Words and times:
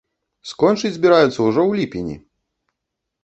Скончыць 0.51 0.91
збіраюцца 0.95 1.27
ўжо 1.47 1.61
ў 1.69 1.81
ліпені! 1.81 2.15